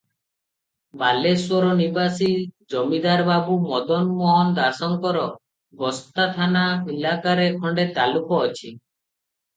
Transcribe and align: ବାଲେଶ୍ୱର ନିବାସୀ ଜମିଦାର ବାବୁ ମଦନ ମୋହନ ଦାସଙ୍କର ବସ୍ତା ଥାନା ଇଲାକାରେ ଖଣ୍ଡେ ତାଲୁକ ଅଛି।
ବାଲେଶ୍ୱର 1.01 1.73
ନିବାସୀ 1.81 2.29
ଜମିଦାର 2.75 3.27
ବାବୁ 3.29 3.57
ମଦନ 3.67 4.09
ମୋହନ 4.23 4.57
ଦାସଙ୍କର 4.61 5.27
ବସ୍ତା 5.83 6.27
ଥାନା 6.39 6.65
ଇଲାକାରେ 6.97 7.47
ଖଣ୍ଡେ 7.61 7.87
ତାଲୁକ 8.01 8.41
ଅଛି। 8.49 8.73